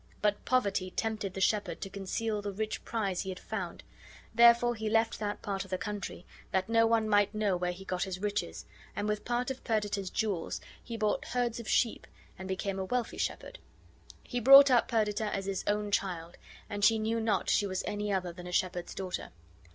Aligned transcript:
But 0.19 0.43
poverty 0.45 0.89
tempted 0.89 1.35
the 1.35 1.41
shepherd 1.41 1.79
to 1.81 1.87
conceal 1.91 2.41
the 2.41 2.51
rich 2.51 2.83
prize 2.83 3.21
be 3.21 3.29
had 3.29 3.37
found; 3.39 3.83
therefore 4.33 4.73
he 4.73 4.89
left 4.89 5.19
that 5.19 5.43
part 5.43 5.63
of 5.63 5.69
the 5.69 5.77
country, 5.77 6.25
that 6.49 6.67
no 6.67 6.87
one 6.87 7.07
might 7.07 7.35
know 7.35 7.55
where 7.55 7.71
he 7.71 7.85
got 7.85 8.05
his 8.05 8.17
riches, 8.17 8.65
and 8.95 9.07
with 9.07 9.23
part 9.23 9.51
of 9.51 9.63
Perdita's 9.63 10.09
jewels 10.09 10.59
be 10.87 10.97
bought 10.97 11.23
herds 11.25 11.59
of 11.59 11.67
sheep 11.69 12.07
and 12.39 12.47
became 12.47 12.79
a 12.79 12.85
wealthy 12.85 13.19
shepherd. 13.19 13.59
He 14.23 14.39
brought 14.39 14.71
up 14.71 14.87
Perdita 14.87 15.31
as 15.35 15.45
his 15.45 15.63
own 15.67 15.91
child, 15.91 16.35
and 16.67 16.83
she 16.83 16.97
knew 16.97 17.19
not 17.19 17.47
she 17.47 17.67
was 17.67 17.83
any 17.85 18.11
other 18.11 18.33
than 18.33 18.47
a 18.47 18.51
shepherd's 18.51 18.95
daughter. 18.95 19.29